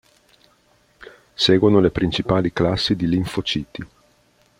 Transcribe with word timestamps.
Seguono 1.35 1.79
le 1.79 1.91
principali 1.91 2.51
classi 2.51 2.95
di 2.95 3.07
linfociti. 3.07 3.87